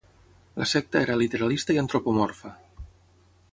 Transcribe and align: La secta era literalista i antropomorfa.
La 0.61 0.65
secta 0.71 1.01
era 1.07 1.17
literalista 1.19 1.77
i 1.77 1.79
antropomorfa. 1.83 2.55